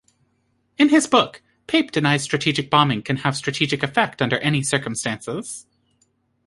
[0.79, 5.67] In his book, Pape denies strategic bombing can have strategic effect under any circumstances.